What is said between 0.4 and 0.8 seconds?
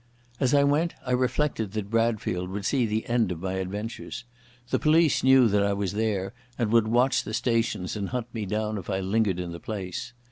I